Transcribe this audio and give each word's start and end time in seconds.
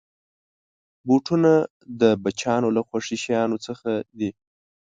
بوټونه 1.07 1.51
د 2.01 2.03
بچیانو 2.23 2.67
له 2.75 2.81
خوښې 2.87 3.15
شيانو 3.23 3.57
څخه 3.65 3.89
دي. 4.19 4.29